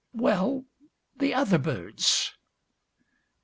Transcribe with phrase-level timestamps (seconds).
[0.13, 0.65] well,
[1.15, 2.33] the other birds.